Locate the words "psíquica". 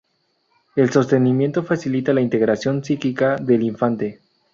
2.83-3.35